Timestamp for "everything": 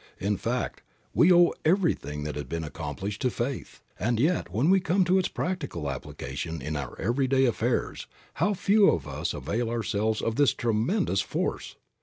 1.63-2.23